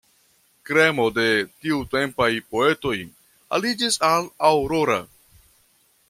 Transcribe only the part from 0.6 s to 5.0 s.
Kremo de tiutempaj poetoj aliĝis al Aurora.